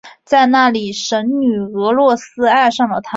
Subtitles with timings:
[0.23, 3.09] 在那里神女俄诺斯爱上了他。